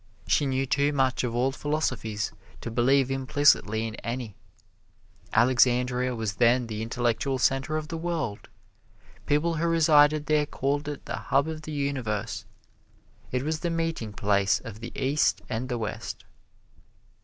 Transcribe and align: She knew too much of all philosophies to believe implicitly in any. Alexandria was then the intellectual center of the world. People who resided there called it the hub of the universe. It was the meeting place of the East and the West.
She 0.25 0.47
knew 0.47 0.65
too 0.65 0.91
much 0.93 1.23
of 1.23 1.35
all 1.35 1.51
philosophies 1.51 2.31
to 2.61 2.71
believe 2.71 3.11
implicitly 3.11 3.85
in 3.87 3.93
any. 3.97 4.35
Alexandria 5.31 6.15
was 6.15 6.37
then 6.37 6.65
the 6.65 6.81
intellectual 6.81 7.37
center 7.37 7.77
of 7.77 7.89
the 7.89 7.99
world. 7.99 8.49
People 9.27 9.57
who 9.57 9.67
resided 9.67 10.25
there 10.25 10.47
called 10.47 10.87
it 10.87 11.05
the 11.05 11.17
hub 11.29 11.47
of 11.47 11.61
the 11.61 11.71
universe. 11.71 12.45
It 13.31 13.43
was 13.43 13.59
the 13.59 13.69
meeting 13.69 14.11
place 14.11 14.59
of 14.61 14.79
the 14.79 14.91
East 14.99 15.43
and 15.49 15.69
the 15.69 15.77
West. 15.77 16.25